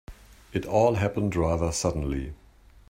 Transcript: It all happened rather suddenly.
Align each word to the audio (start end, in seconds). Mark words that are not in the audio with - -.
It 0.51 0.65
all 0.65 0.95
happened 0.95 1.35
rather 1.35 1.71
suddenly. 1.71 2.33